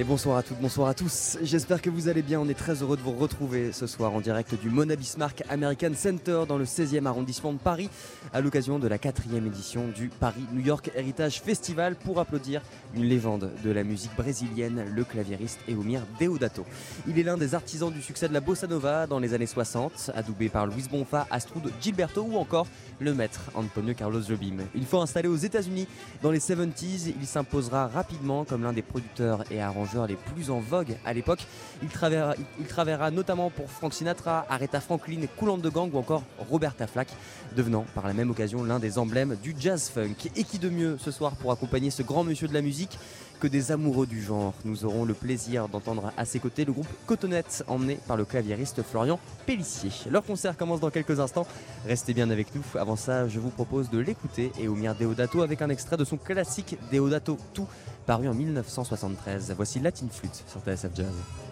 Et 0.00 0.04
bonsoir 0.04 0.36
à 0.36 0.44
toutes, 0.44 0.60
bonsoir 0.60 0.86
à 0.86 0.94
tous. 0.94 1.38
J'espère 1.42 1.82
que 1.82 1.90
vous 1.90 2.06
allez 2.06 2.22
bien. 2.22 2.38
On 2.38 2.48
est 2.48 2.54
très 2.54 2.84
heureux 2.84 2.96
de 2.96 3.02
vous 3.02 3.16
retrouver 3.16 3.72
ce 3.72 3.88
soir 3.88 4.14
en 4.14 4.20
direct 4.20 4.54
du 4.54 4.70
Mona 4.70 4.94
Bismarck 4.94 5.42
American 5.50 5.90
Center 5.96 6.42
dans 6.46 6.56
le 6.56 6.66
16e 6.66 7.04
arrondissement 7.04 7.52
de 7.52 7.58
Paris 7.58 7.90
à 8.32 8.40
l'occasion 8.40 8.78
de 8.78 8.86
la 8.86 8.96
quatrième 8.96 9.48
édition 9.48 9.88
du 9.88 10.06
Paris 10.06 10.44
New 10.52 10.64
York 10.64 10.92
Heritage 10.94 11.40
Festival 11.40 11.96
pour 11.96 12.20
applaudir 12.20 12.62
une 12.94 13.06
légende 13.06 13.50
de 13.64 13.70
la 13.72 13.82
musique 13.82 14.14
brésilienne, 14.16 14.84
le 14.94 15.02
claviériste 15.02 15.58
Eumir 15.68 16.02
Deodato. 16.20 16.64
Il 17.08 17.18
est 17.18 17.24
l'un 17.24 17.36
des 17.36 17.56
artisans 17.56 17.90
du 17.90 18.00
succès 18.00 18.28
de 18.28 18.34
la 18.34 18.40
bossa 18.40 18.68
nova 18.68 19.08
dans 19.08 19.18
les 19.18 19.34
années 19.34 19.46
60, 19.46 20.12
adoubé 20.14 20.48
par 20.48 20.68
Luis 20.68 20.84
Bonfa, 20.88 21.26
Astrud 21.28 21.72
Gilberto 21.80 22.22
ou 22.22 22.36
encore 22.36 22.68
le 23.00 23.14
maître 23.14 23.50
Antonio 23.56 23.94
Carlos 23.94 24.22
Jobim. 24.22 24.58
Il 24.76 24.86
faut 24.86 25.00
installé 25.00 25.26
aux 25.26 25.34
États-Unis 25.34 25.88
dans 26.22 26.30
les 26.30 26.38
70s, 26.38 27.14
il 27.20 27.26
s'imposera 27.26 27.88
rapidement 27.88 28.44
comme 28.44 28.62
l'un 28.62 28.72
des 28.72 28.82
producteurs 28.82 29.42
et 29.50 29.60
arrangeurs 29.60 29.87
les 30.06 30.16
plus 30.16 30.50
en 30.50 30.60
vogue 30.60 30.96
à 31.04 31.12
l'époque. 31.12 31.46
Il, 31.82 31.88
travaillera, 31.88 32.34
il 32.58 32.66
travaillera 32.66 33.10
notamment 33.10 33.50
pour 33.50 33.70
Frank 33.70 33.92
Sinatra, 33.94 34.46
Aretha 34.48 34.80
Franklin, 34.80 35.20
Cool 35.36 35.60
de 35.60 35.68
Gang 35.68 35.92
ou 35.92 35.98
encore 35.98 36.22
Roberta 36.50 36.86
Flack, 36.86 37.08
devenant 37.56 37.84
par 37.94 38.06
la 38.06 38.12
même 38.12 38.30
occasion 38.30 38.64
l'un 38.64 38.78
des 38.78 38.98
emblèmes 38.98 39.36
du 39.42 39.54
jazz 39.58 39.88
funk. 39.88 40.30
Et 40.36 40.44
qui 40.44 40.58
de 40.58 40.68
mieux 40.68 40.98
ce 40.98 41.10
soir 41.10 41.36
pour 41.36 41.52
accompagner 41.52 41.90
ce 41.90 42.02
grand 42.02 42.24
monsieur 42.24 42.48
de 42.48 42.54
la 42.54 42.62
musique? 42.62 42.98
Que 43.38 43.46
des 43.46 43.72
amoureux 43.72 44.06
du 44.06 44.22
genre. 44.22 44.54
Nous 44.64 44.84
aurons 44.84 45.04
le 45.04 45.14
plaisir 45.14 45.68
d'entendre 45.68 46.12
à 46.16 46.24
ses 46.24 46.40
côtés 46.40 46.64
le 46.64 46.72
groupe 46.72 46.88
Cotonnette, 47.06 47.64
emmené 47.66 47.98
par 48.06 48.16
le 48.16 48.24
claviériste 48.24 48.82
Florian 48.82 49.18
Pellissier. 49.46 49.90
Leur 50.10 50.24
concert 50.24 50.56
commence 50.56 50.80
dans 50.80 50.90
quelques 50.90 51.20
instants. 51.20 51.46
Restez 51.86 52.14
bien 52.14 52.30
avec 52.30 52.54
nous. 52.54 52.62
Avant 52.78 52.96
ça, 52.96 53.28
je 53.28 53.38
vous 53.38 53.50
propose 53.50 53.90
de 53.90 53.98
l'écouter 53.98 54.52
et 54.58 54.68
Oumir 54.68 54.94
Deodato 54.94 55.42
avec 55.42 55.62
un 55.62 55.70
extrait 55.70 55.96
de 55.96 56.04
son 56.04 56.16
classique 56.16 56.76
Deodato 56.92 57.38
Tout, 57.54 57.66
paru 58.06 58.28
en 58.28 58.34
1973. 58.34 59.54
Voici 59.56 59.80
Latin 59.80 60.06
Flute 60.10 60.44
sur 60.46 60.60
TSF 60.60 60.94
Jazz. 60.94 61.47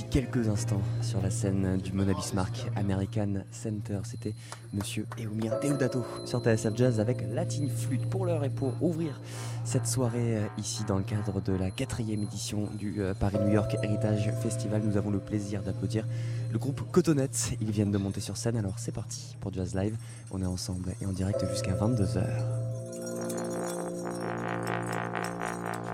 Quelques 0.00 0.48
instants 0.48 0.80
sur 1.02 1.20
la 1.20 1.30
scène 1.30 1.76
du 1.78 1.92
Mona 1.92 2.14
Bismarck 2.14 2.70
American 2.76 3.42
Center. 3.50 4.00
C'était 4.04 4.34
Monsieur 4.72 5.06
Eumir 5.18 5.60
Deodato 5.60 6.04
sur 6.24 6.42
TSF 6.42 6.74
Jazz 6.74 7.00
avec 7.00 7.22
Latin 7.30 7.68
Flute 7.68 8.08
pour 8.08 8.24
l'heure 8.24 8.44
et 8.44 8.48
pour 8.48 8.72
ouvrir 8.82 9.20
cette 9.64 9.86
soirée 9.86 10.38
euh, 10.38 10.46
ici 10.56 10.84
dans 10.84 10.96
le 10.96 11.02
cadre 11.04 11.42
de 11.42 11.52
la 11.52 11.70
quatrième 11.70 12.22
édition 12.22 12.68
du 12.78 13.02
euh, 13.02 13.12
Paris-New 13.12 13.52
York 13.52 13.76
Heritage 13.82 14.32
Festival. 14.42 14.82
Nous 14.82 14.96
avons 14.96 15.10
le 15.10 15.18
plaisir 15.18 15.62
d'applaudir 15.62 16.06
le 16.50 16.58
groupe 16.58 16.90
Cotonette. 16.90 17.52
Ils 17.60 17.70
viennent 17.70 17.92
de 17.92 17.98
monter 17.98 18.20
sur 18.20 18.38
scène, 18.38 18.56
alors 18.56 18.78
c'est 18.78 18.92
parti 18.92 19.36
pour 19.40 19.52
Jazz 19.52 19.74
Live. 19.74 19.96
On 20.30 20.40
est 20.40 20.46
ensemble 20.46 20.94
et 21.02 21.06
en 21.06 21.12
direct 21.12 21.44
jusqu'à 21.50 21.74
22h. 21.74 22.22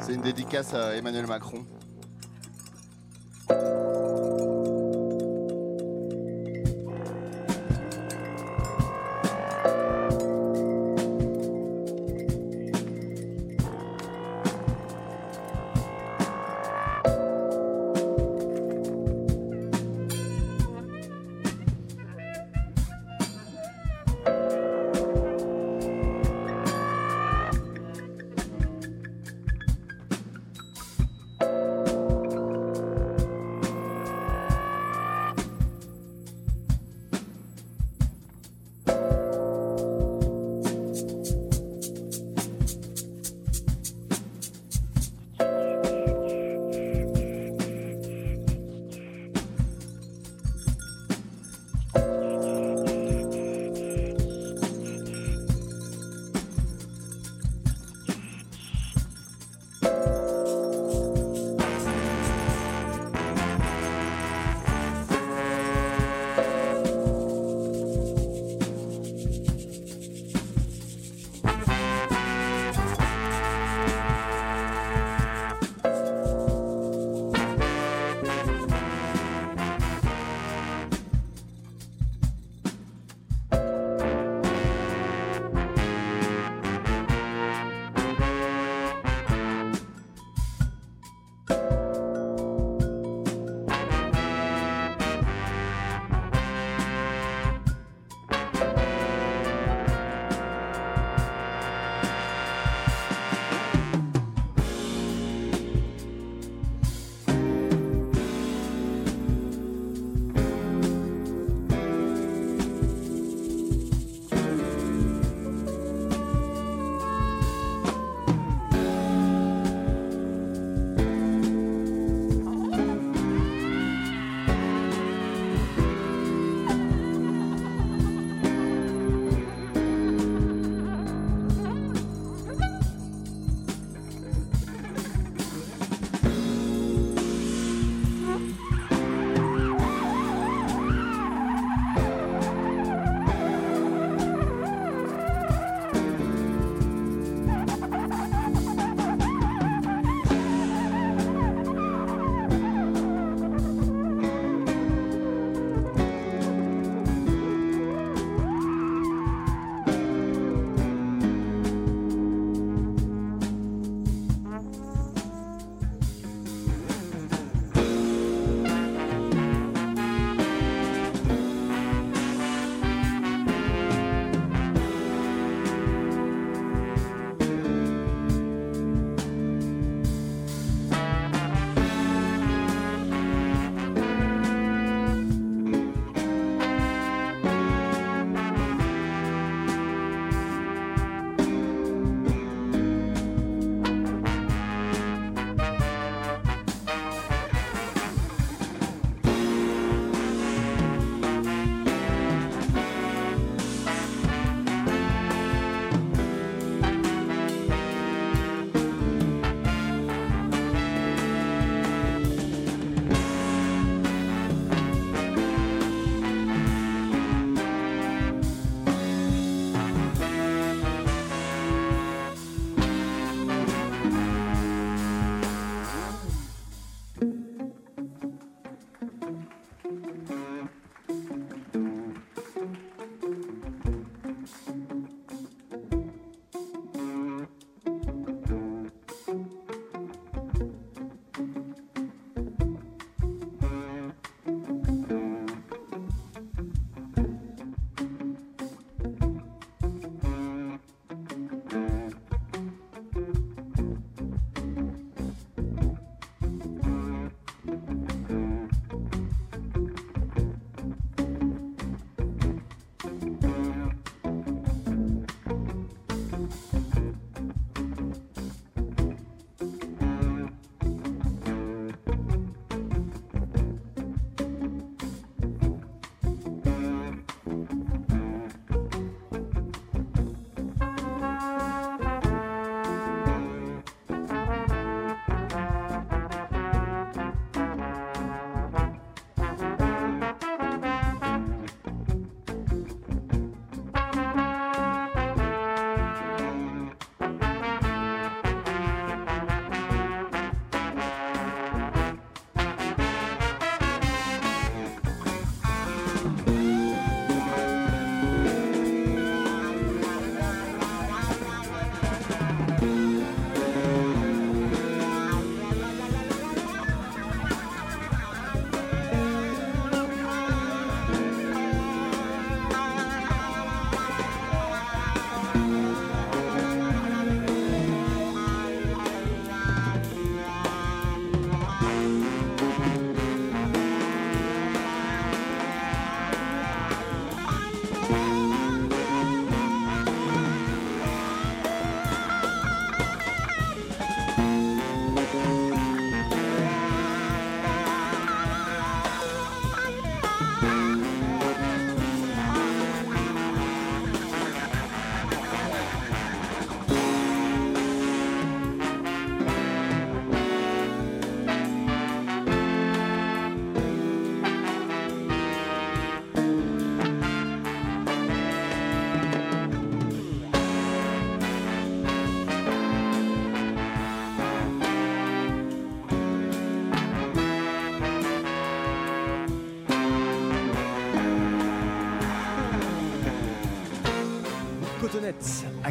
C'est 0.01 0.15
une 0.15 0.23
dédicace 0.23 0.73
à 0.73 0.95
Emmanuel 0.95 1.27
Macron. 1.27 1.65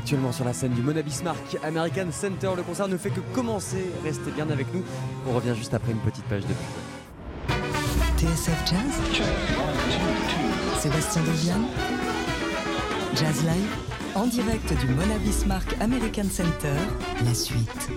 Actuellement 0.07 0.31
sur 0.31 0.45
la 0.45 0.53
scène 0.53 0.71
du 0.71 0.81
Mona 0.81 1.01
Bismarck 1.01 1.57
American 1.65 2.09
Center. 2.13 2.51
Le 2.55 2.63
concert 2.63 2.87
ne 2.87 2.95
fait 2.95 3.09
que 3.09 3.19
commencer. 3.33 3.91
Restez 4.05 4.31
bien 4.31 4.49
avec 4.49 4.73
nous. 4.73 4.81
On 5.27 5.33
revient 5.33 5.53
juste 5.53 5.73
après 5.73 5.91
une 5.91 5.99
petite 5.99 6.23
page 6.23 6.43
de 6.43 6.47
pub. 6.47 7.57
TSF 8.17 8.63
Jazz 8.65 9.21
Sébastien 10.79 11.21
Deviane 11.23 11.65
Jazz 13.15 13.43
Live 13.43 13.75
en 14.15 14.27
direct 14.27 14.69
du 14.79 14.87
Mona 14.93 15.17
Bismarck 15.17 15.75
American 15.81 16.29
Center, 16.31 16.77
la 17.25 17.33
suite. 17.33 17.89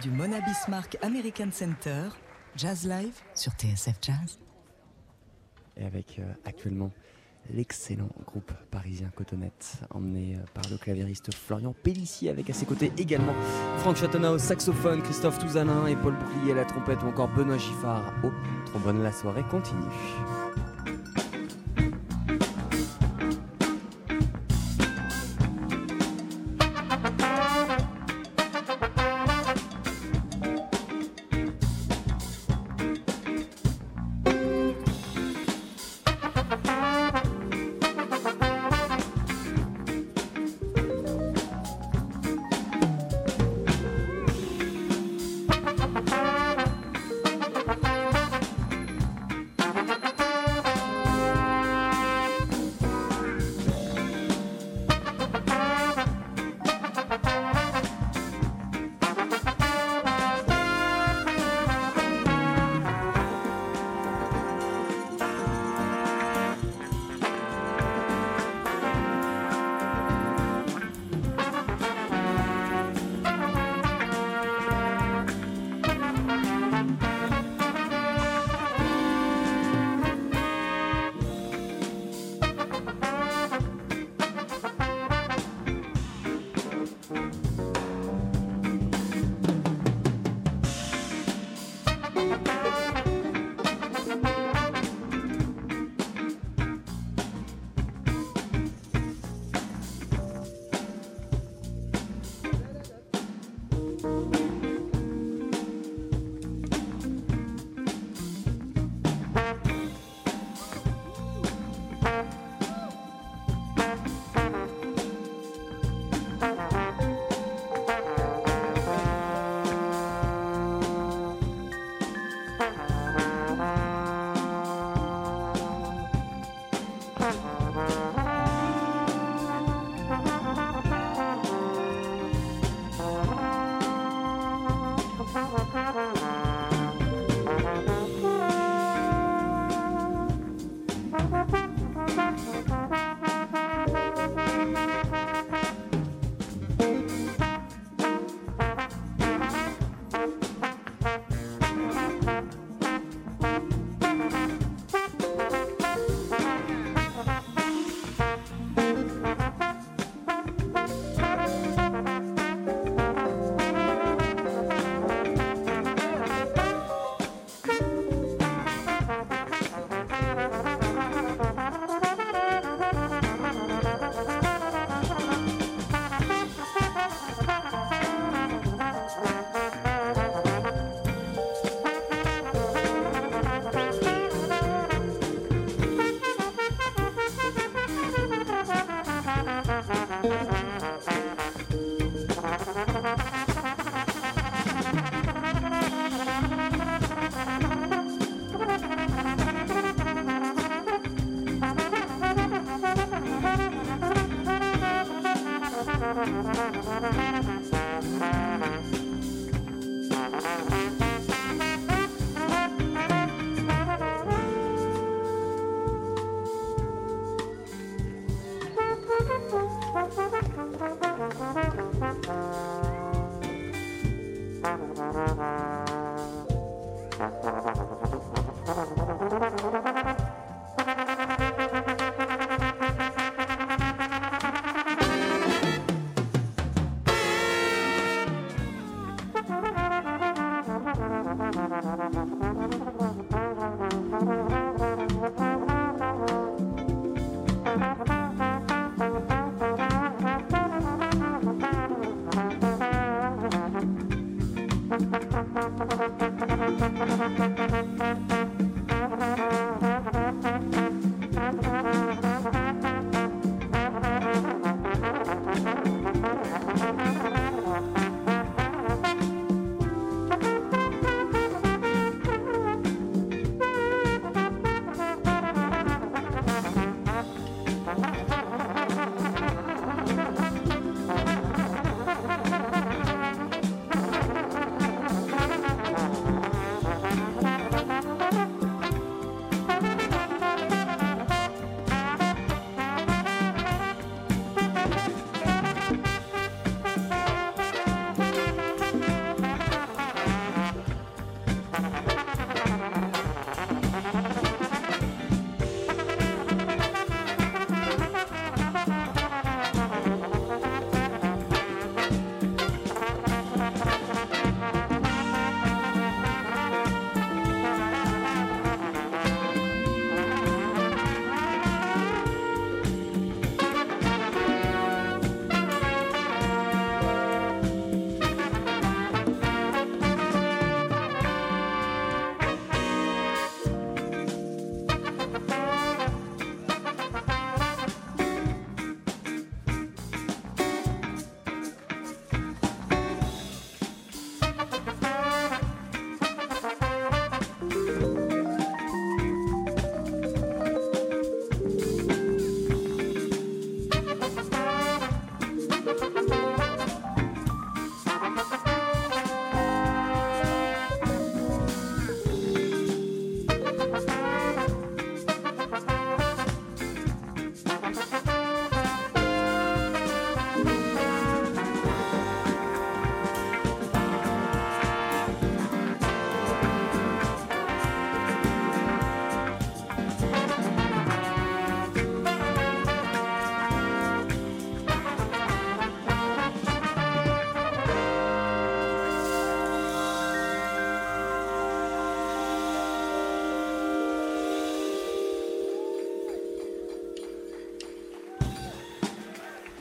Du 0.00 0.10
Mona 0.10 0.40
Bismarck 0.40 0.96
American 1.02 1.50
Center, 1.52 2.08
Jazz 2.56 2.88
Live 2.88 3.12
sur 3.34 3.52
TSF 3.52 3.96
Jazz. 4.00 4.38
Et 5.76 5.84
avec 5.84 6.18
euh, 6.18 6.32
actuellement 6.46 6.90
l'excellent 7.50 8.08
groupe 8.26 8.52
parisien 8.70 9.10
Cotonnet, 9.14 9.52
emmené 9.90 10.36
euh, 10.36 10.38
par 10.54 10.64
le 10.70 10.78
clavieriste 10.78 11.34
Florian 11.34 11.74
Pellissier, 11.82 12.30
avec 12.30 12.48
à 12.48 12.54
ses 12.54 12.64
côtés 12.64 12.90
également 12.96 13.34
Franck 13.78 13.96
Chatonna 13.96 14.32
au 14.32 14.38
saxophone, 14.38 15.02
Christophe 15.02 15.38
Touzanin 15.38 15.86
et 15.86 15.96
Paul 15.96 16.14
Bouclier 16.14 16.52
à 16.52 16.54
la 16.54 16.64
trompette 16.64 17.02
ou 17.02 17.08
encore 17.08 17.28
Benoît 17.28 17.58
Giffard 17.58 18.14
au 18.24 18.30
trombone. 18.70 19.02
La 19.02 19.12
soirée 19.12 19.44
continue. 19.50 19.82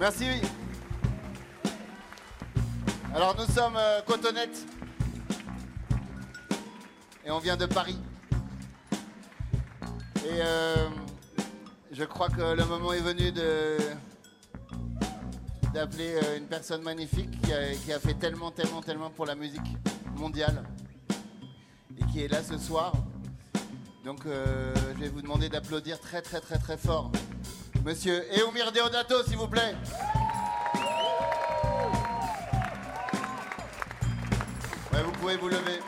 Merci. 0.07 0.25
Alors 3.15 3.35
nous 3.35 3.51
sommes 3.51 3.75
euh, 3.75 4.01
et 7.25 7.31
on 7.31 7.39
vient 7.39 7.57
de 7.57 7.65
Paris. 7.65 7.97
Et 10.23 10.41
euh, 10.41 10.89
je 11.91 12.03
crois 12.03 12.29
que 12.29 12.55
le 12.55 12.63
moment 12.65 12.93
est 12.93 12.99
venu 12.99 13.31
de 13.31 13.77
d'appeler 15.73 16.19
euh, 16.21 16.37
une 16.37 16.45
personne 16.45 16.83
magnifique 16.83 17.41
qui 17.41 17.51
a, 17.51 17.73
qui 17.73 17.91
a 17.91 17.99
fait 17.99 18.13
tellement, 18.13 18.51
tellement, 18.51 18.81
tellement 18.81 19.09
pour 19.09 19.25
la 19.25 19.33
musique 19.33 19.75
mondiale 20.17 20.63
et 21.97 22.05
qui 22.11 22.21
est 22.21 22.27
là 22.27 22.43
ce 22.43 22.59
soir. 22.59 22.93
Donc 24.03 24.27
euh, 24.27 24.71
je 24.97 24.99
vais 24.99 25.09
vous 25.09 25.23
demander 25.23 25.49
d'applaudir 25.49 25.99
très, 25.99 26.21
très, 26.21 26.41
très, 26.41 26.59
très 26.59 26.77
fort. 26.77 27.11
Monsieur 27.85 28.25
Eumir 28.35 28.71
Deodato, 28.71 29.21
s'il 29.27 29.37
vous 29.37 29.47
plaît. 29.47 29.75
Vous 34.91 35.11
pouvez 35.19 35.37
vous 35.37 35.49
lever. 35.49 35.84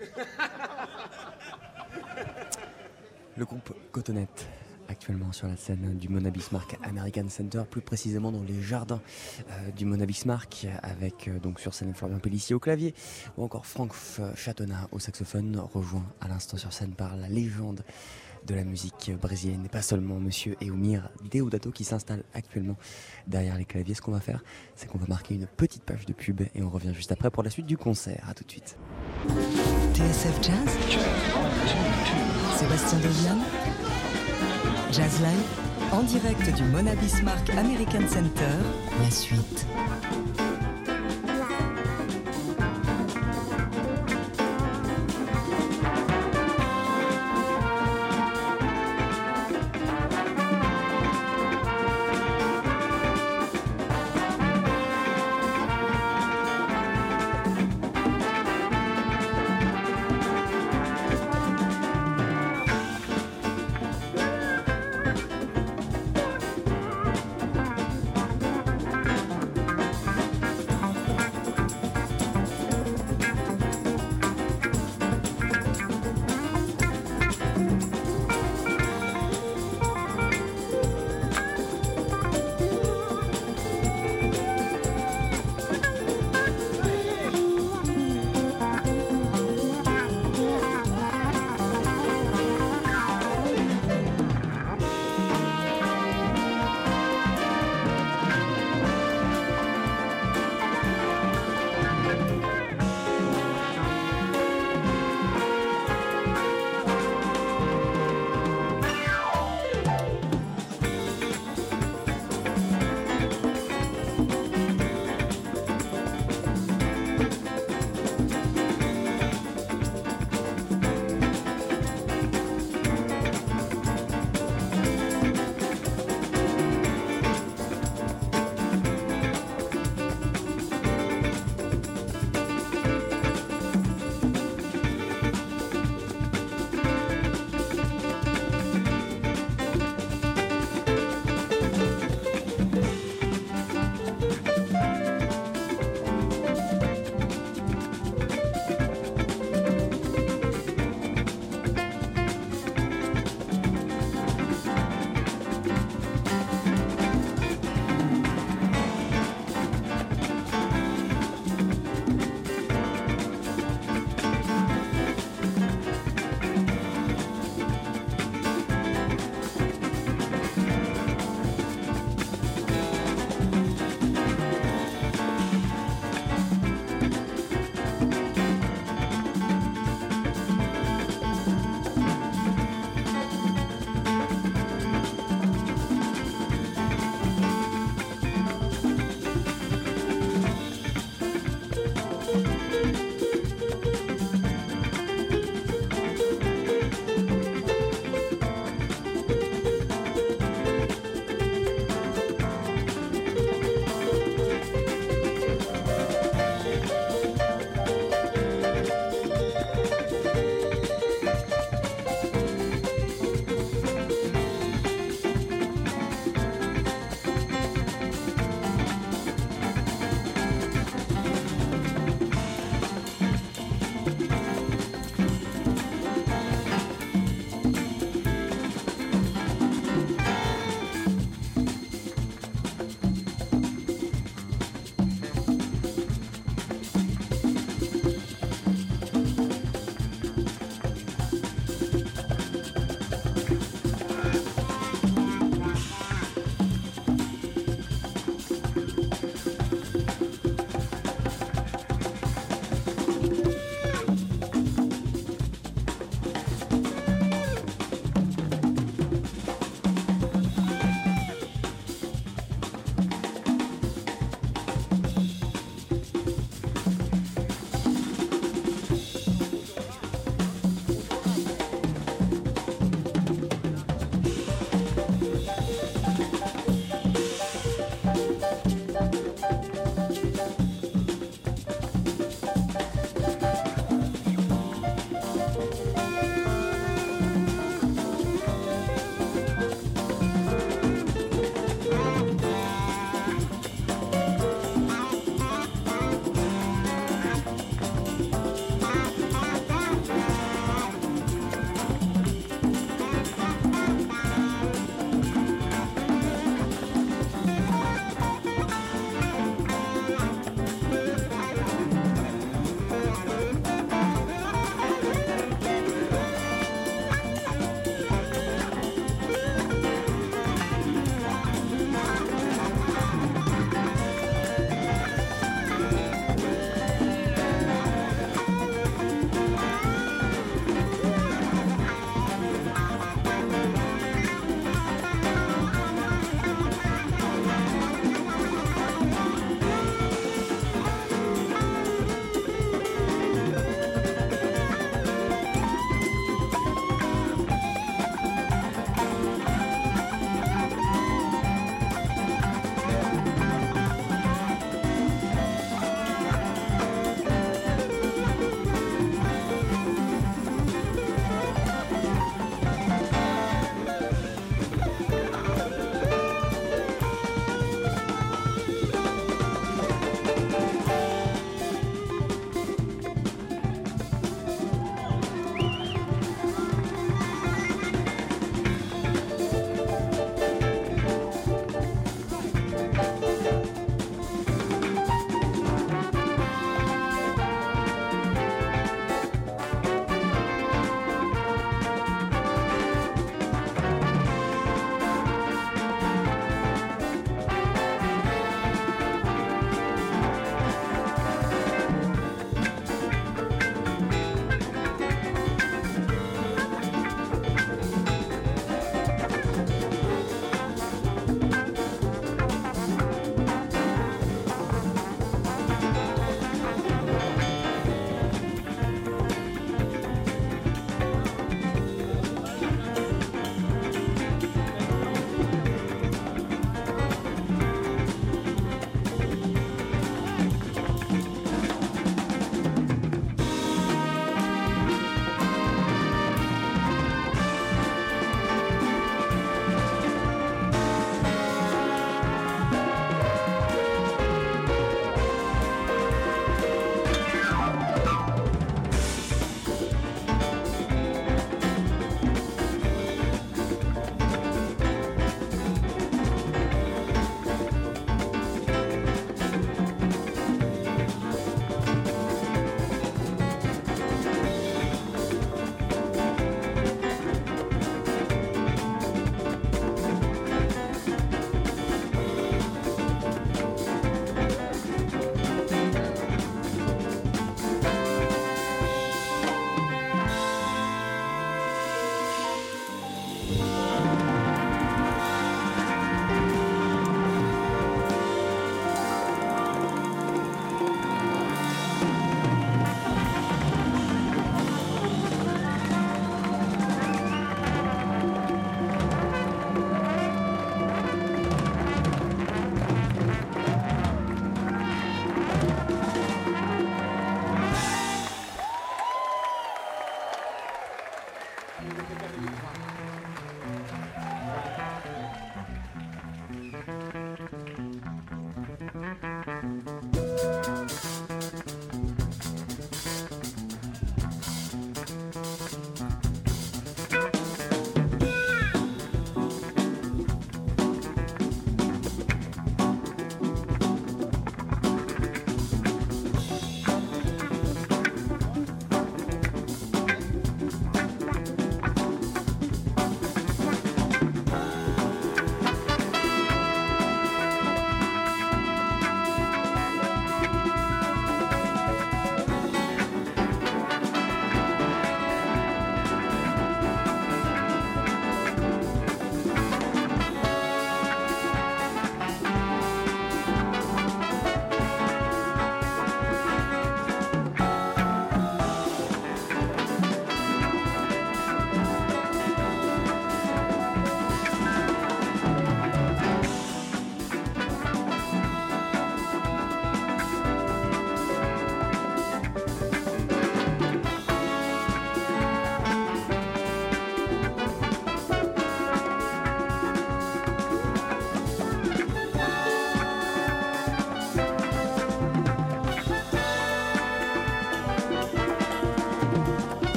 Le 3.36 3.44
groupe 3.44 3.74
Cotonette 3.92 4.48
actuellement 4.88 5.30
sur 5.32 5.46
la 5.46 5.56
scène 5.56 5.96
du 5.96 6.08
Mona 6.08 6.30
Bismarck 6.30 6.76
American 6.82 7.28
Center, 7.28 7.62
plus 7.70 7.80
précisément 7.80 8.32
dans 8.32 8.42
les 8.42 8.60
jardins 8.60 9.00
euh, 9.50 9.70
du 9.70 9.84
Mona 9.84 10.04
Bismarck, 10.04 10.66
avec 10.82 11.28
euh, 11.28 11.38
donc 11.38 11.60
sur 11.60 11.74
scène 11.74 11.94
Florian 11.94 12.18
Pellissier 12.18 12.56
au 12.56 12.58
clavier, 12.58 12.92
ou 13.36 13.44
encore 13.44 13.66
Franck 13.66 13.92
Chatonna 14.34 14.88
au 14.90 14.98
saxophone, 14.98 15.62
rejoint 15.72 16.04
à 16.20 16.26
l'instant 16.28 16.56
sur 16.56 16.72
scène 16.72 16.92
par 16.92 17.16
la 17.16 17.28
légende 17.28 17.84
de 18.46 18.54
la 18.54 18.64
musique 18.64 19.12
brésilienne, 19.20 19.64
et 19.64 19.68
pas 19.68 19.82
seulement 19.82 20.18
Monsieur 20.18 20.56
Eumir 20.62 21.10
Deodato 21.30 21.70
qui 21.70 21.84
s'installe 21.84 22.24
actuellement 22.34 22.76
derrière 23.26 23.56
les 23.56 23.64
claviers. 23.64 23.94
Ce 23.94 24.02
qu'on 24.02 24.12
va 24.12 24.20
faire, 24.20 24.42
c'est 24.76 24.88
qu'on 24.88 24.98
va 24.98 25.06
marquer 25.06 25.34
une 25.34 25.46
petite 25.46 25.82
page 25.82 26.06
de 26.06 26.12
pub 26.12 26.40
et 26.40 26.62
on 26.62 26.70
revient 26.70 26.94
juste 26.94 27.12
après 27.12 27.30
pour 27.30 27.42
la 27.42 27.50
suite 27.50 27.66
du 27.66 27.76
concert. 27.76 28.24
À 28.28 28.34
tout 28.34 28.44
de 28.44 28.50
suite. 28.50 28.76
TSF 29.94 30.42
Jazz 30.42 30.78
Sébastien 32.56 32.98
Deviane 32.98 33.42
Jazz 34.92 35.20
Live 35.20 35.70
en 35.92 36.02
direct 36.02 36.54
du 36.54 36.62
Mona 36.64 36.94
Bismarck 36.94 37.50
American 37.50 38.06
Center, 38.08 38.56
la 39.02 39.10
suite. 39.10 39.66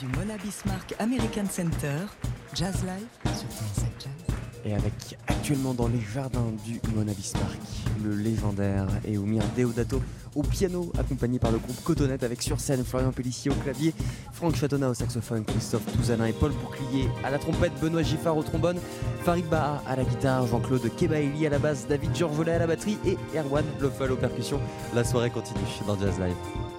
Du 0.00 0.06
Mona 0.18 0.36
Bismarck 0.42 0.94
American 0.98 1.44
Center, 1.50 1.98
Jazz 2.54 2.76
Live 2.84 3.34
sur 3.34 3.48
Jazz. 3.98 4.10
Et 4.64 4.74
avec 4.74 5.18
actuellement 5.26 5.74
dans 5.74 5.88
les 5.88 6.00
jardins 6.00 6.52
du 6.64 6.80
Mona 6.94 7.12
Bismarck, 7.12 7.58
le 8.02 8.14
légendaire 8.14 8.86
Eumir 9.06 9.42
Deodato 9.56 10.00
au 10.34 10.42
piano, 10.42 10.90
accompagné 10.98 11.38
par 11.38 11.50
le 11.50 11.58
groupe 11.58 11.82
Cotonette 11.84 12.22
avec 12.22 12.40
sur 12.40 12.60
scène 12.60 12.82
Florian 12.82 13.12
Pellissier 13.12 13.50
au 13.50 13.54
clavier, 13.54 13.92
Franck 14.32 14.56
Chatonna 14.56 14.88
au 14.88 14.94
saxophone, 14.94 15.44
Christophe 15.44 15.84
Touzanin 15.92 16.26
et 16.26 16.32
Paul 16.32 16.52
Bouclier 16.52 17.08
à 17.22 17.30
la 17.30 17.38
trompette, 17.38 17.72
Benoît 17.80 18.02
Giffard 18.02 18.36
au 18.36 18.42
trombone, 18.42 18.78
Farid 19.22 19.46
Baha 19.46 19.82
à 19.86 19.96
la 19.96 20.04
guitare, 20.04 20.46
Jean-Claude 20.46 20.88
Kebaili 20.96 21.46
à 21.46 21.50
la 21.50 21.58
basse, 21.58 21.86
David 21.86 22.16
Georgelet 22.16 22.52
à 22.52 22.58
la 22.58 22.66
batterie 22.66 22.98
et 23.04 23.18
Erwan 23.36 23.64
Loffel 23.80 24.12
aux 24.12 24.16
percussions. 24.16 24.60
La 24.94 25.04
soirée 25.04 25.30
continue 25.30 25.60
dans 25.86 25.98
Jazz 25.98 26.18
Live. 26.18 26.69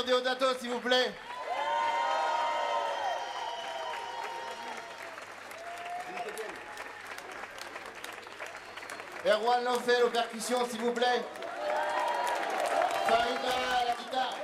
Oumir 0.00 0.04
Deodato, 0.04 0.54
s'il 0.58 0.70
vous 0.70 0.80
plaît. 0.80 1.12
Erwan 9.26 9.64
Lofel 9.64 10.04
aux 10.04 10.10
percussions, 10.10 10.66
s'il 10.66 10.80
vous 10.80 10.92
plaît. 10.92 11.22
Farida 13.08 13.54
à 13.80 13.84
la 13.84 13.94
guitare. 13.94 14.34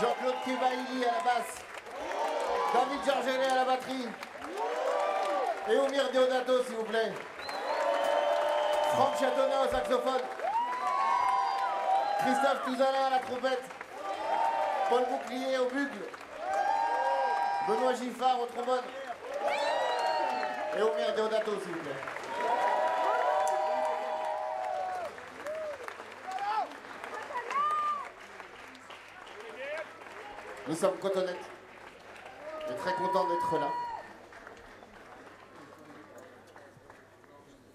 Jean-Claude 0.00 0.34
Kebaili 0.44 1.04
à 1.04 1.12
la 1.12 1.22
basse. 1.24 1.64
David 2.74 3.04
Georgelet 3.04 3.50
à 3.50 3.54
la 3.56 3.64
batterie. 3.64 4.08
Et 5.68 5.76
Oumir 5.76 6.10
Deodato, 6.12 6.62
s'il 6.64 6.76
vous 6.76 6.84
plaît. 6.84 7.12
Franck 8.94 9.18
Chatonnat 9.18 9.62
au 9.62 9.70
saxophone. 9.70 10.22
Christophe 12.20 12.64
Touzalin 12.64 13.06
à 13.06 13.10
la 13.10 13.18
trompette. 13.18 13.71
Paul 14.92 15.06
Bouclier 15.08 15.56
au 15.56 15.70
bugle. 15.70 16.06
Benoît 17.66 17.94
Giffard 17.94 18.40
au 18.42 18.44
trombone. 18.44 18.84
Et 20.76 20.82
Oumir 20.82 21.14
Deodato, 21.16 21.52
s'il 21.60 21.72
vous 21.72 21.80
plaît. 21.80 21.92
Nous 30.68 30.76
sommes 30.76 30.98
cotonnettes. 30.98 31.36
Et 32.70 32.74
très 32.74 32.92
contents 32.92 33.28
d'être 33.30 33.58
là. 33.60 33.68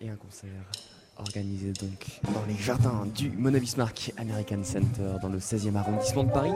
Et 0.02 0.10
un 0.12 0.16
concert 0.18 0.70
organisé 1.20 1.74
donc 1.74 2.34
dans 2.34 2.46
les 2.48 2.56
jardins 2.56 3.06
du 3.16 3.30
Mona 3.30 3.60
Bismarck 3.60 4.14
American 4.18 4.64
Center 4.64 5.18
dans 5.22 5.30
le 5.30 5.40
16e 5.40 5.76
arrondissement 5.76 6.24
de 6.24 6.32
Paris. 6.32 6.52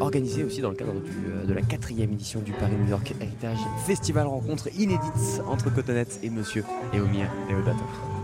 Organisé 0.00 0.44
aussi 0.44 0.60
dans 0.60 0.70
le 0.70 0.76
cadre 0.76 0.92
euh, 0.94 1.44
de 1.44 1.52
la 1.52 1.62
quatrième 1.62 2.12
édition 2.12 2.40
du 2.40 2.52
Paris 2.52 2.72
New 2.80 2.88
York 2.88 3.12
Heritage 3.20 3.58
Festival 3.86 4.26
rencontre 4.26 4.68
inédite 4.78 5.42
entre 5.46 5.72
Cotonette 5.74 6.20
et 6.22 6.30
Monsieur 6.30 6.64
Eomir 6.94 7.30
Deodato. 7.48 8.19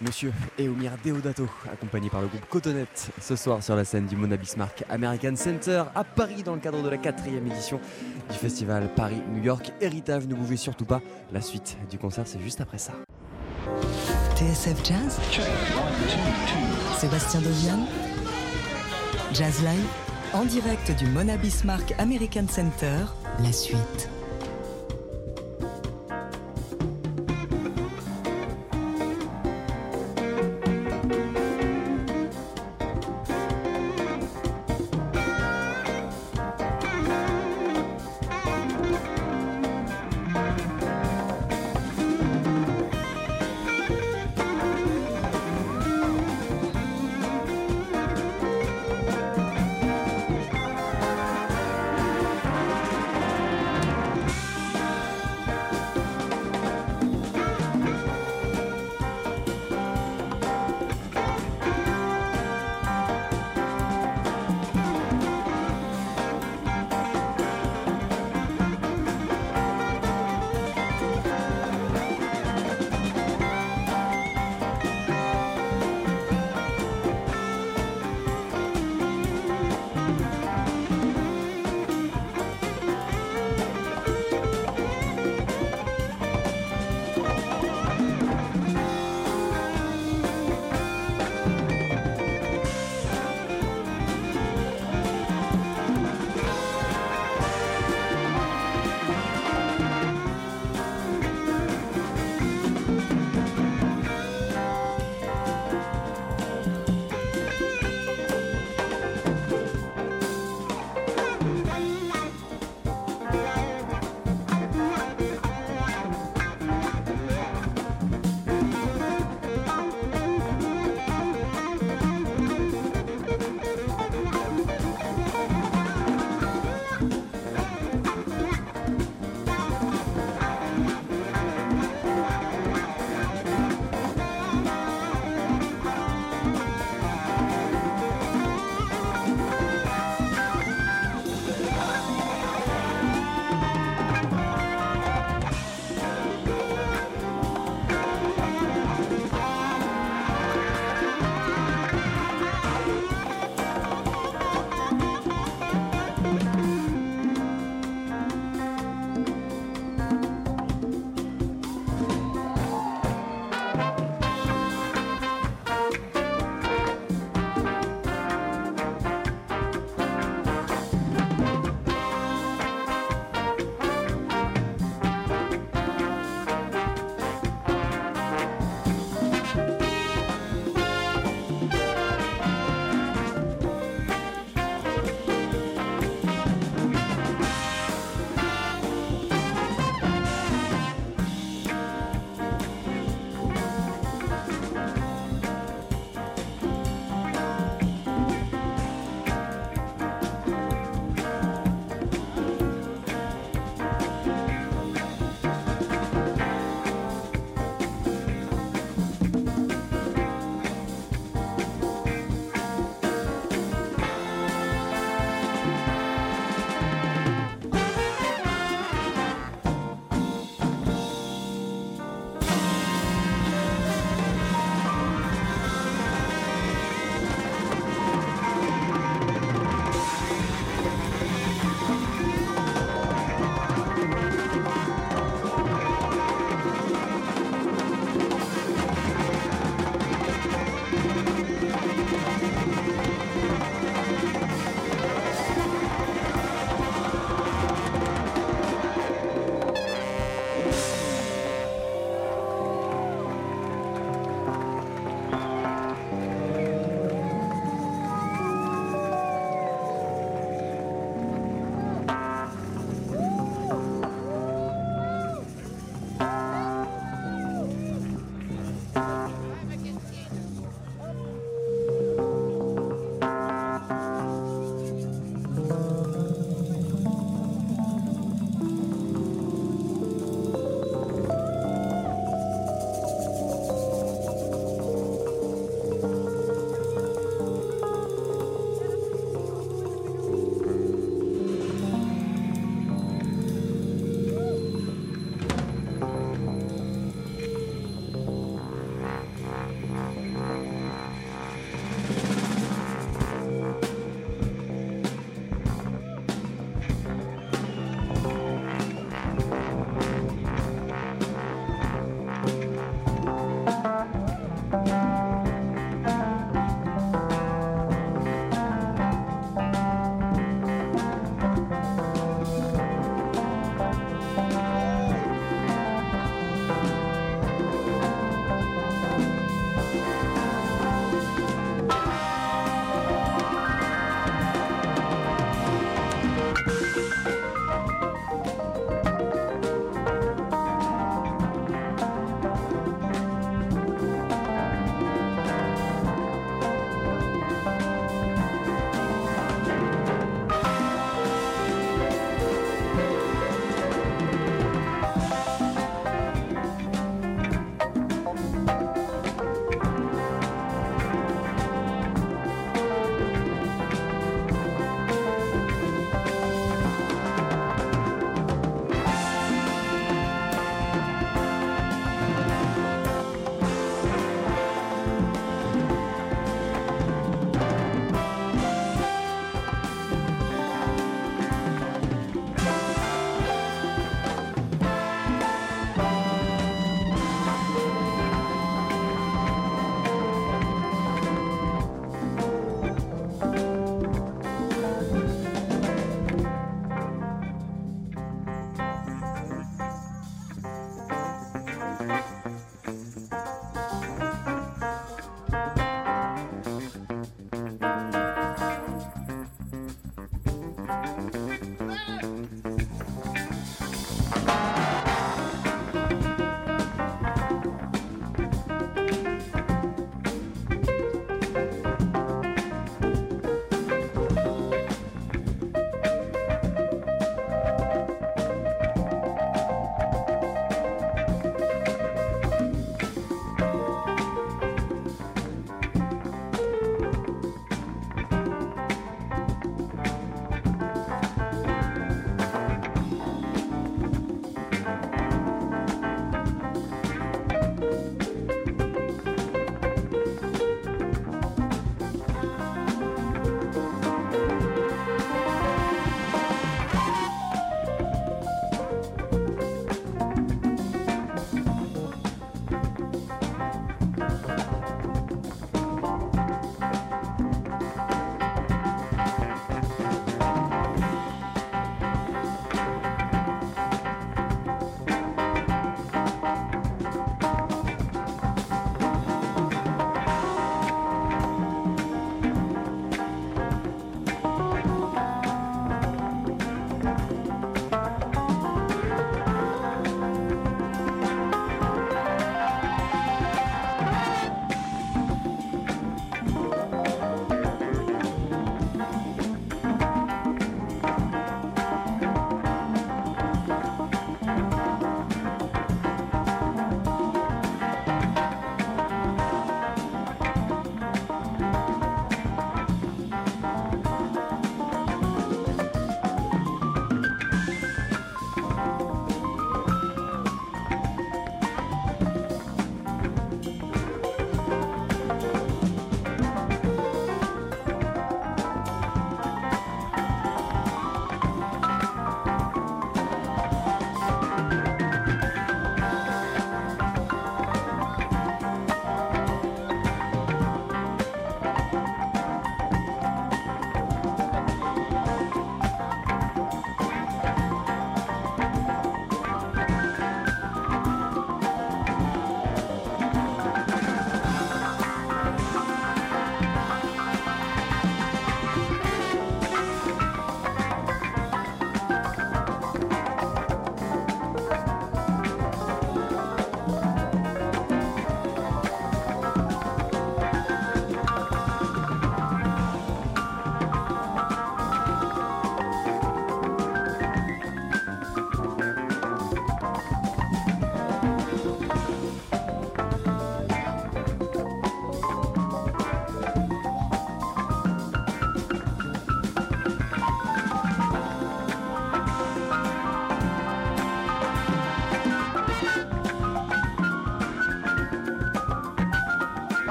Monsieur 0.00 0.32
Eomir 0.60 0.92
Deodato, 1.04 1.48
accompagné 1.72 2.08
par 2.08 2.20
le 2.20 2.28
groupe 2.28 2.48
Cotonette, 2.48 3.10
ce 3.20 3.34
soir 3.34 3.62
sur 3.62 3.74
la 3.74 3.84
scène 3.84 4.06
du 4.06 4.14
Mona 4.14 4.36
Bismarck 4.36 4.84
American 4.88 5.34
Center 5.34 5.84
à 5.94 6.04
Paris 6.04 6.44
dans 6.44 6.54
le 6.54 6.60
cadre 6.60 6.80
de 6.82 6.88
la 6.88 6.98
quatrième 6.98 7.46
édition 7.48 7.80
du 8.30 8.36
festival 8.36 8.88
Paris-New 8.94 9.42
York 9.42 9.72
Héritage. 9.80 10.28
Ne 10.28 10.36
bougez 10.36 10.56
surtout 10.56 10.84
pas, 10.84 11.02
la 11.32 11.40
suite 11.40 11.76
du 11.90 11.98
concert 11.98 12.28
c'est 12.28 12.40
juste 12.40 12.60
après 12.60 12.78
ça. 12.78 12.92
TSF 14.36 14.84
Jazz 14.84 15.18
Sébastien 16.96 17.40
Dovian 17.40 17.80
Jazz 19.32 19.62
Live 19.64 19.86
en 20.32 20.44
direct 20.44 20.96
du 20.96 21.06
Mona 21.06 21.36
Bismarck 21.36 21.92
American 21.98 22.46
Center, 22.46 22.98
la 23.42 23.52
suite. 23.52 24.08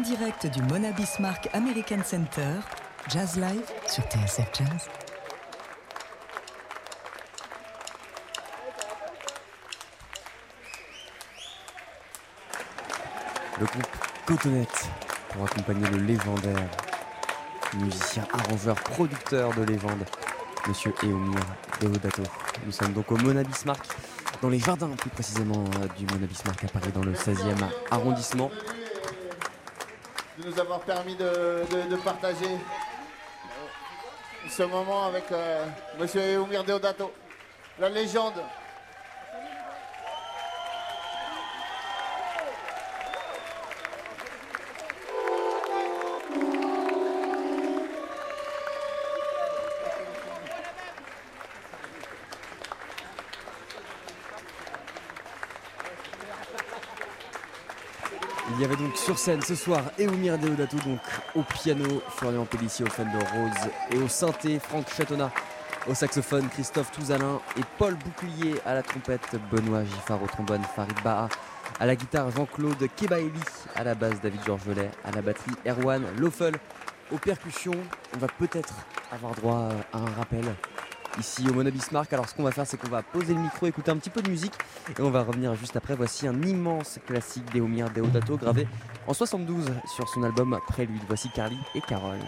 En 0.00 0.02
direct 0.02 0.46
du 0.46 0.62
Mona 0.62 0.92
Bismarck 0.92 1.50
American 1.52 2.02
Center, 2.02 2.54
Jazz 3.10 3.36
Live 3.36 3.66
sur 3.86 4.02
TSF 4.04 4.48
Jazz. 4.54 4.88
Le 13.58 13.66
groupe 13.66 13.86
Cotonette 14.24 14.88
pour 15.28 15.44
accompagner 15.44 15.86
le 15.90 15.98
légendaire 15.98 16.70
musicien, 17.74 18.26
arrangeur, 18.32 18.76
producteur 18.76 19.52
de 19.52 19.64
légende, 19.64 20.06
Monsieur 20.66 20.94
Eomir 21.02 21.40
Deodato. 21.82 22.22
Nous 22.64 22.72
sommes 22.72 22.94
donc 22.94 23.12
au 23.12 23.18
Mona 23.18 23.42
Bismarck, 23.42 23.86
dans 24.40 24.48
les 24.48 24.60
jardins 24.60 24.88
plus 24.96 25.10
précisément 25.10 25.64
euh, 25.82 25.86
du 25.98 26.06
Mona 26.06 26.26
Bismarck 26.26 26.64
à 26.64 26.68
Paris, 26.68 26.90
dans 26.94 27.04
le 27.04 27.12
16e 27.12 27.68
arrondissement. 27.90 28.50
Nous 30.50 30.60
avoir 30.60 30.80
permis 30.80 31.14
de, 31.14 31.96
partager 32.04 32.46
ce 34.48 34.62
moment 34.64 35.04
avec 35.04 35.30
euh, 35.30 35.64
Monsieur 35.98 36.20
Eumir 36.40 36.64
Deodato, 36.64 37.12
la 37.78 37.88
légende. 37.88 38.42
Il 58.60 58.64
y 58.64 58.66
avait 58.66 58.76
donc 58.76 58.94
sur 58.94 59.18
scène 59.18 59.40
ce 59.40 59.54
soir 59.54 59.80
Eumir 59.98 60.36
Deodato 60.36 60.76
donc 60.84 61.00
au 61.34 61.42
piano, 61.42 62.02
Florian 62.10 62.44
Pellissier 62.44 62.84
au 62.84 62.90
Fender 62.90 63.16
Rose 63.32 63.70
et 63.90 63.96
au 63.96 64.06
synthé, 64.06 64.58
Franck 64.58 64.84
Chatonna 64.94 65.30
au 65.88 65.94
saxophone, 65.94 66.46
Christophe 66.50 66.92
Tousalin 66.92 67.40
et 67.56 67.62
Paul 67.78 67.94
Bouclier 67.94 68.56
à 68.66 68.74
la 68.74 68.82
trompette, 68.82 69.34
Benoît 69.50 69.82
Giffard 69.84 70.22
au 70.22 70.26
trombone, 70.26 70.60
Farid 70.76 71.02
Baha 71.02 71.30
à 71.78 71.86
la 71.86 71.96
guitare, 71.96 72.30
Jean-Claude 72.32 72.86
Kebaeli 72.96 73.40
à 73.76 73.82
la 73.82 73.94
basse, 73.94 74.20
David 74.20 74.42
Georgelet 74.44 74.90
à 75.06 75.10
la 75.10 75.22
batterie, 75.22 75.56
Erwan 75.66 76.02
Loffel 76.18 76.54
aux 77.10 77.16
percussions. 77.16 77.80
On 78.14 78.18
va 78.18 78.26
peut-être 78.26 78.74
avoir 79.10 79.34
droit 79.36 79.70
à 79.94 79.96
un 79.96 80.10
rappel 80.18 80.44
ici 81.18 81.44
au 81.48 81.54
Mona 81.54 81.70
Bismarck. 81.70 82.12
Alors 82.12 82.28
ce 82.28 82.34
qu'on 82.34 82.42
va 82.42 82.52
faire, 82.52 82.66
c'est 82.66 82.76
qu'on 82.76 82.88
va 82.88 83.02
poser 83.02 83.34
le 83.34 83.40
micro, 83.40 83.66
écouter 83.66 83.90
un 83.90 83.96
petit 83.96 84.10
peu 84.10 84.22
de 84.22 84.28
musique 84.28 84.54
et 84.88 85.00
on 85.00 85.10
va 85.10 85.22
revenir 85.22 85.54
juste 85.54 85.76
après. 85.76 85.94
Voici 85.94 86.26
un 86.26 86.42
immense 86.42 86.98
classique 87.06 87.50
d'Eomir 87.52 87.90
Deodato 87.90 88.36
gravé 88.36 88.66
en 89.06 89.14
72 89.14 89.66
sur 89.94 90.08
son 90.08 90.22
album 90.22 90.58
Prélude. 90.68 91.02
Voici 91.08 91.28
Carly 91.30 91.58
et 91.74 91.80
Carole. 91.80 92.18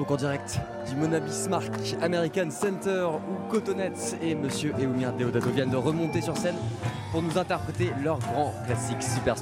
Donc 0.00 0.10
en 0.12 0.16
direct 0.16 0.58
du 0.88 0.96
Mona 0.96 1.20
Bismarck 1.20 1.94
American 2.00 2.50
Center 2.50 3.06
où 3.06 3.50
Cotonette 3.50 4.16
et 4.22 4.34
Monsieur 4.34 4.72
Eumir 4.80 5.12
Deodato 5.12 5.50
viennent 5.50 5.68
de 5.68 5.76
remonter 5.76 6.22
sur 6.22 6.38
scène 6.38 6.56
pour 7.12 7.20
nous 7.20 7.36
interpréter 7.36 7.90
leur 8.02 8.18
grand 8.18 8.54
classique 8.64 9.02
Super 9.02 9.36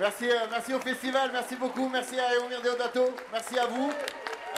Merci, 0.00 0.30
euh, 0.30 0.46
merci 0.50 0.72
au 0.72 0.80
festival, 0.80 1.28
merci 1.30 1.56
beaucoup, 1.56 1.86
merci 1.90 2.18
à 2.18 2.34
Eomir 2.34 2.62
Deodato, 2.62 3.14
merci 3.30 3.58
à 3.58 3.66
vous. 3.66 3.92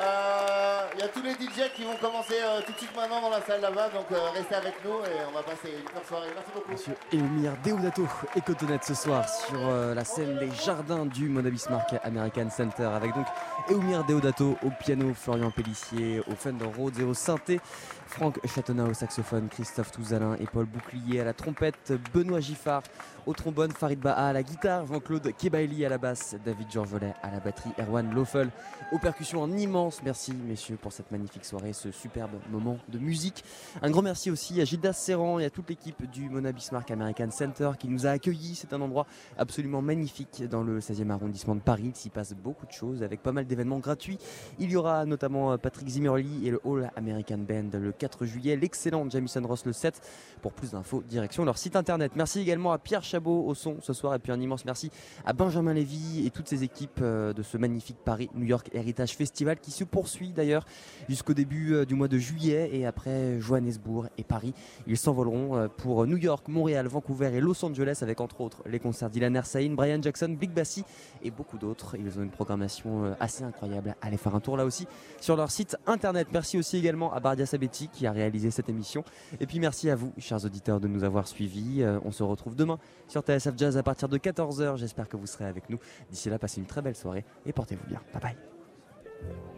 Euh, 0.03 0.79
Il 0.95 1.01
y 1.01 1.03
a 1.05 1.09
tous 1.09 1.23
les 1.23 1.33
DJ 1.33 1.71
qui 1.75 1.85
vont 1.85 1.97
commencer 2.01 2.35
euh, 2.43 2.61
tout 2.67 2.73
de 2.73 2.77
suite 2.79 2.95
maintenant 2.95 3.21
dans 3.21 3.31
la 3.31 3.41
salle 3.41 3.61
là-bas, 3.61 3.89
donc 3.89 4.07
euh, 4.13 4.31
restez 4.35 4.55
avec 4.55 4.75
nous 4.85 4.99
et 5.01 5.25
on 5.29 5.33
va 5.33 5.43
passer 5.43 5.71
une 5.71 5.93
bonne 5.95 6.05
soirée. 6.07 6.29
Merci 6.35 6.51
beaucoup. 6.55 6.71
Monsieur 6.71 6.95
Eumir 7.13 7.53
Deodato 7.65 8.07
et 8.37 8.41
Cotonette 8.41 8.85
ce 8.85 8.95
soir 8.95 9.29
sur 9.29 9.59
euh, 9.59 9.95
la 9.95 10.05
scène 10.05 10.39
des 10.39 10.51
jardins 10.65 11.07
du 11.07 11.29
Mona 11.29 11.51
Bismarck 11.51 11.95
American 12.05 12.51
Center 12.51 12.85
avec 12.85 13.15
donc 13.15 13.27
Eumir 13.71 14.05
Deodato 14.05 14.57
au 14.63 14.71
piano, 14.81 15.13
Florian 15.15 15.51
Pellissier 15.51 16.21
au 16.31 16.35
Fender 16.37 16.67
Rhodes 16.77 16.99
et 17.01 17.05
au 17.05 17.15
synthé, 17.15 17.61
Franck 18.07 18.39
Chatonnat 18.47 18.85
au 18.85 18.95
saxophone, 18.95 19.49
Christophe 19.49 19.91
Touzalin 19.93 20.37
et 20.39 20.47
Paul 20.47 20.67
Bouclier 20.67 21.21
à 21.23 21.25
la 21.25 21.33
trompette, 21.33 21.93
Benoît 22.13 22.41
Giffard 22.41 22.83
au 23.27 23.33
trombone, 23.33 23.71
Farid 23.71 24.01
Baha 24.01 24.29
à 24.29 24.33
la 24.33 24.43
guitare, 24.43 24.87
Jean-Claude 24.87 25.33
Kebaili 25.39 25.87
à 25.87 25.89
la 25.89 25.99
basse, 25.99 26.37
David 26.45 26.71
Georgelet 26.71 27.15
à 27.23 27.31
la 27.31 27.41
batterie, 27.41 27.71
Erwan 27.79 28.13
Loffel 28.13 28.51
aux 28.93 28.99
percussions. 28.99 29.45
Un 29.45 29.57
immense 29.57 29.92
merci 30.05 30.33
messieurs 30.33 30.79
pour 30.81 30.93
cette 30.93 31.11
magnifique 31.11 31.45
soirée, 31.45 31.73
ce 31.73 31.91
superbe 31.91 32.31
moment 32.51 32.79
de 32.89 32.99
musique. 32.99 33.45
Un 33.83 33.91
grand 33.91 34.03
merci 34.03 34.31
aussi 34.31 34.61
à 34.61 34.65
Gildas 34.65 34.93
Serran 34.95 35.39
et 35.39 35.45
à 35.45 35.51
toute 35.51 35.69
l'équipe 35.69 36.11
du 36.11 36.29
Mona 36.29 36.53
Bismarck 36.53 36.91
American 36.91 37.31
Center 37.31 37.73
qui 37.79 37.89
nous 37.89 38.07
a 38.07 38.11
accueillis. 38.11 38.55
C'est 38.55 38.73
un 38.73 38.81
endroit 38.81 39.07
absolument 39.39 39.83
magnifique 39.83 40.43
dans 40.49 40.63
le 40.63 40.81
16e 40.81 41.11
arrondissement 41.11 41.55
de 41.55 41.61
Paris. 41.61 41.93
Il 41.95 41.97
s'y 41.97 42.11
passe 42.11 42.35
beaucoup 42.35 42.67
de 42.67 42.73
choses 42.73 43.03
avec 43.03 43.23
pas 43.23 43.33
mal 43.33 43.47
d'événements 43.47 43.79
gratuits. 43.79 44.19
Il 44.59 44.71
y 44.71 44.77
aura 44.77 45.05
notamment 45.05 45.53
euh, 45.53 45.57
Patrick 45.57 45.89
Zimmerly 45.89 46.47
et 46.47 46.51
le 46.51 46.61
All 46.65 46.91
American 46.97 47.39
Band 47.39 47.79
le 47.79 47.93
4 47.93 48.25
juillet, 48.25 48.57
l'excellent 48.57 49.09
Jamison 49.11 49.47
Ross 49.47 49.67
le 49.67 49.73
7. 49.73 50.01
Pour 50.41 50.53
plus 50.53 50.71
d'infos, 50.73 51.03
direction 51.03 51.45
leur 51.45 51.59
site 51.59 51.77
internet. 51.77 52.13
Merci 52.17 52.41
également 52.41 52.73
à 52.73 52.79
Pierre 52.79 53.05
Chabot 53.05 53.45
au 53.47 53.55
son 53.55 53.77
ce 53.81 53.93
soir 53.93 54.15
et 54.15 54.19
puis 54.19 54.33
un 54.33 54.41
immense 54.41 54.65
merci 54.65 54.91
à 55.25 55.33
Benjamin 55.33 55.75
Lévy 55.75 56.27
et 56.27 56.31
toutes 56.31 56.49
ses 56.49 56.65
équipes 56.65 57.01
euh, 57.03 57.33
de 57.33 57.43
ce 57.43 57.59
magnifique 57.59 57.99
Paris 58.05 58.31
New 58.35 58.47
York 58.47 58.71
Heritage 58.73 59.17
Festival 59.17 59.59
qui 59.61 59.71
se 59.71 59.82
poursuit 59.85 60.33
d'ailleurs 60.33 60.65
jusqu'au 61.09 61.35
début 61.35 61.75
euh, 61.75 61.85
du 61.85 61.95
mois 61.95 62.09
de 62.09 62.19
juillet 62.19 62.71
et 62.73 62.87
après 62.87 63.41
Johannesburg 63.41 64.09
et 64.19 64.25
Paris. 64.25 64.55
Ils 64.87 64.97
s'envoleront 64.97 65.57
euh, 65.57 65.69
pour 65.69 66.07
New 66.07 66.17
York, 66.17 66.49
Montréal, 66.49 66.87
Vancouver 66.87 67.31
et 67.35 67.41
Los 67.41 67.65
Angeles 67.65 67.99
avec 68.03 68.21
entre 68.21 68.41
autres 68.41 68.63
les 68.67 68.79
concerts 68.79 69.11
d'Ilan 69.11 69.35
Ersaïn, 69.35 69.75
Brian 69.75 70.01
Jackson, 70.01 70.37
Big 70.39 70.51
Bassi 70.51 70.85
et 71.23 71.31
beaucoup 71.31 71.59
d'autres. 71.59 71.97
Ils 71.99 72.19
ont 72.19 72.23
une 72.23 72.31
programmation 72.31 73.05
euh, 73.05 73.13
assez 73.21 73.45
incroyable. 73.45 73.95
Allez 74.01 74.17
faire 74.17 74.35
un 74.35 74.41
tour 74.41 74.57
là 74.57 74.65
aussi 74.65 74.87
sur 75.21 75.37
leur 75.37 75.51
site 75.51 75.77
internet. 75.87 76.29
Merci 76.33 76.59
aussi 76.59 76.77
également 76.77 77.13
à 77.13 77.21
Bardia 77.21 77.47
Sabetti 77.47 77.89
qui 77.89 78.07
a 78.07 78.13
réalisé 78.13 78.51
cette 78.51 78.69
émission. 78.69 79.05
Et 79.41 79.47
puis 79.47 79.61
merci 79.61 79.91
à 79.91 79.97
vous, 79.97 80.13
chers 80.19 80.45
auditeurs, 80.45 80.81
de 80.81 80.89
nous 80.89 81.05
avoir 81.05 81.27
suivis. 81.27 81.85
On 82.05 82.11
se 82.11 82.23
retrouve 82.23 82.57
demain 82.57 82.79
sur 83.09 83.23
TSF 83.23 83.55
Jazz 83.57 83.77
à 83.77 83.83
partir 83.83 84.09
de 84.09 84.19
14h. 84.19 84.77
J'espère 84.77 85.09
que 85.09 85.17
vous 85.17 85.27
serez 85.27 85.45
avec 85.45 85.69
nous. 85.71 85.79
D'ici 86.11 86.31
là, 86.31 86.39
passez 86.39 86.61
une 86.61 86.67
très 86.67 86.83
belle 86.83 86.97
soirée 86.97 87.25
et 87.47 87.53
portez-vous 87.53 87.87
bien. 87.87 88.01
Bye 88.13 88.23
bye. 88.23 89.52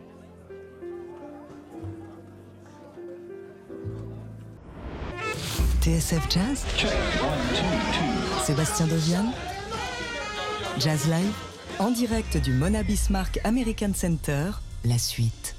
TSF 5.85 6.31
Jazz. 6.31 6.65
Sébastien 8.43 8.87
Dovian 8.87 9.35
Jazz 10.79 11.05
Live. 11.11 11.35
En 11.79 11.91
direct 11.91 12.39
du 12.39 12.55
Mona 12.55 12.83
Bismarck 12.83 13.39
American 13.45 13.93
Center, 13.93 14.53
la 14.87 14.97
suite. 14.97 15.55